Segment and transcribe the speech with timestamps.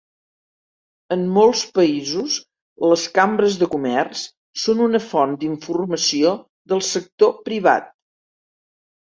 [1.15, 2.37] En molts països,
[2.93, 4.23] les Cambres de Comerç
[4.63, 6.35] són una font d'informació
[6.75, 7.95] del sector privat.